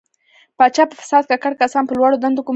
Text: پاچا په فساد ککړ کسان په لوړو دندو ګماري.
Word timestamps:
پاچا 0.57 0.83
په 0.89 0.95
فساد 1.01 1.23
ککړ 1.31 1.53
کسان 1.61 1.83
په 1.87 1.93
لوړو 1.99 2.21
دندو 2.21 2.41
ګماري. 2.45 2.49